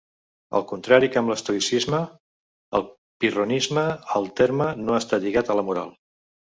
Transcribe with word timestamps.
Al 0.59 0.63
contrari 0.69 1.09
que 1.15 1.19
amb 1.21 1.31
l'estoïcisme, 1.31 1.99
al 2.81 2.87
pirronisme 3.27 3.87
el 4.21 4.29
terme 4.43 4.73
no 4.89 5.01
està 5.05 5.23
lligat 5.29 5.57
a 5.57 5.63
la 5.63 5.69
moral. 5.73 5.97